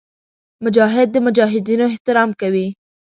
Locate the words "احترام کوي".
1.91-2.67